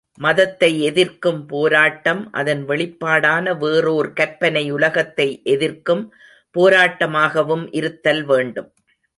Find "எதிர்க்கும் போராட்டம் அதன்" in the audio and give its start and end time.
0.81-2.63